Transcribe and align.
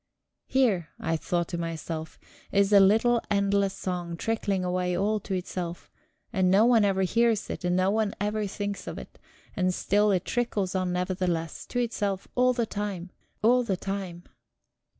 Here, 0.47 0.89
I 0.99 1.15
thought 1.15 1.47
to 1.49 1.59
myself, 1.59 2.17
is 2.51 2.73
a 2.73 2.79
little 2.79 3.21
endless 3.29 3.75
song 3.75 4.17
trickling 4.17 4.65
away 4.65 4.97
all 4.97 5.19
to 5.19 5.35
itself, 5.35 5.91
and 6.33 6.49
no 6.49 6.65
one 6.65 6.83
ever 6.83 7.03
hears 7.03 7.51
it, 7.51 7.63
and 7.63 7.75
no 7.75 7.91
one 7.91 8.15
ever 8.19 8.47
thinks 8.47 8.87
of 8.87 8.97
it, 8.97 9.19
and 9.55 9.71
still 9.71 10.09
it 10.11 10.25
trickles 10.25 10.73
on 10.73 10.91
nevertheless, 10.91 11.67
to 11.67 11.77
itself, 11.79 12.27
all 12.33 12.51
the 12.53 12.65
time, 12.65 13.11
all 13.43 13.61
the 13.61 13.77
time! 13.77 14.23